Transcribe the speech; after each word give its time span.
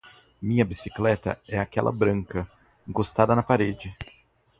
Minha 0.41 0.65
bicicleta 0.65 1.37
é 1.47 1.59
aquela 1.59 1.91
branca 1.91 2.49
encostada 2.87 3.35
na 3.35 3.43
parede. 3.43 3.95